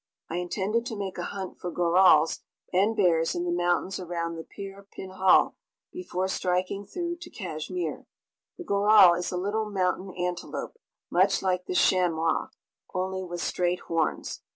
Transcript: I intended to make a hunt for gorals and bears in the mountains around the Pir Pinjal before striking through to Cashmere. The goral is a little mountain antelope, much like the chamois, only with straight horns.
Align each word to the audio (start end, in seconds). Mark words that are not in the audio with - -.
I 0.31 0.37
intended 0.37 0.83
to 0.87 0.97
make 0.97 1.19
a 1.19 1.25
hunt 1.29 1.59
for 1.59 1.69
gorals 1.69 2.39
and 2.73 2.95
bears 2.97 3.35
in 3.35 3.45
the 3.45 3.51
mountains 3.51 3.99
around 3.99 4.33
the 4.35 4.43
Pir 4.43 4.87
Pinjal 4.97 5.53
before 5.93 6.27
striking 6.27 6.87
through 6.87 7.17
to 7.17 7.29
Cashmere. 7.29 8.07
The 8.57 8.63
goral 8.63 9.13
is 9.13 9.31
a 9.31 9.37
little 9.37 9.69
mountain 9.69 10.11
antelope, 10.15 10.79
much 11.11 11.43
like 11.43 11.67
the 11.67 11.75
chamois, 11.75 12.47
only 12.95 13.21
with 13.23 13.41
straight 13.41 13.81
horns. 13.81 14.41